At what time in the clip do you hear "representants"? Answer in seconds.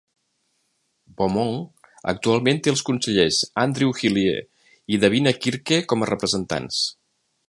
6.15-6.85